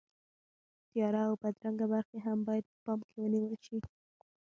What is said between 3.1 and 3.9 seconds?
ونیول شي.